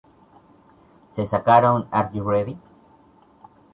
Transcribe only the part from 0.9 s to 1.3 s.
Se